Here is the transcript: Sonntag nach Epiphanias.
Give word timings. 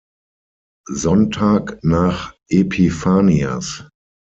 Sonntag 0.93 1.77
nach 1.83 2.33
Epiphanias. 2.49 3.87